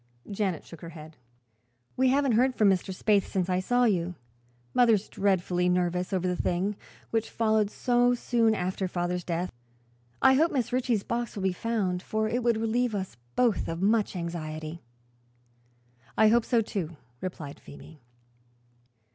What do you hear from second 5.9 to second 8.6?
over the thing, which followed so soon